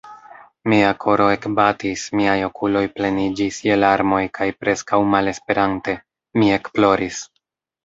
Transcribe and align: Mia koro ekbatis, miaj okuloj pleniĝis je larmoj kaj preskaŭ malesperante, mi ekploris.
Mia 0.71 0.93
koro 1.03 1.27
ekbatis, 1.33 2.05
miaj 2.21 2.37
okuloj 2.47 2.83
pleniĝis 2.95 3.61
je 3.67 3.77
larmoj 3.83 4.23
kaj 4.41 4.49
preskaŭ 4.65 5.01
malesperante, 5.13 5.97
mi 6.41 6.53
ekploris. 6.59 7.25